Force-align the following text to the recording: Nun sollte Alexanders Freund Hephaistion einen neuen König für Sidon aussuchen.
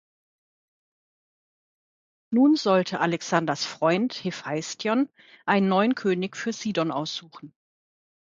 Nun 2.33 2.55
sollte 2.55 3.01
Alexanders 3.01 3.65
Freund 3.67 4.13
Hephaistion 4.23 5.09
einen 5.45 5.67
neuen 5.69 5.93
König 5.93 6.35
für 6.35 6.53
Sidon 6.53 6.89
aussuchen. 6.89 7.53